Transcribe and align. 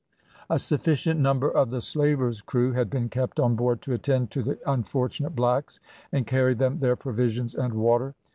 A 0.49 0.57
sufficient 0.57 1.19
number 1.19 1.47
of 1.47 1.69
the 1.69 1.79
slaver's 1.79 2.41
crew 2.41 2.71
had 2.71 2.89
been 2.89 3.07
kept 3.07 3.39
on 3.39 3.55
board 3.55 3.83
to 3.83 3.93
attend 3.93 4.31
to 4.31 4.41
the 4.41 4.57
unfortunate 4.65 5.35
blacks, 5.35 5.79
and 6.11 6.25
carry 6.25 6.55
them 6.55 6.79
their 6.79 6.95
provisions 6.95 7.53
and 7.53 7.71
water. 7.75 8.15